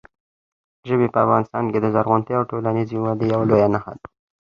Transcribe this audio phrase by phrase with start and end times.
[0.87, 4.05] ژبې په افغانستان کې د زرغونتیا او ټولنیزې ودې یوه لویه نښه ده.